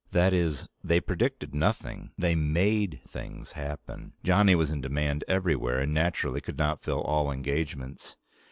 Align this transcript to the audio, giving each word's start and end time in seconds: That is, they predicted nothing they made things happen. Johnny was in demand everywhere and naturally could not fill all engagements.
That 0.13 0.33
is, 0.33 0.67
they 0.83 0.99
predicted 0.99 1.53
nothing 1.53 2.09
they 2.17 2.33
made 2.33 3.01
things 3.07 3.51
happen. 3.51 4.13
Johnny 4.23 4.55
was 4.55 4.71
in 4.71 4.81
demand 4.81 5.23
everywhere 5.27 5.77
and 5.77 5.93
naturally 5.93 6.41
could 6.41 6.57
not 6.57 6.81
fill 6.81 7.01
all 7.01 7.31
engagements. 7.31 8.17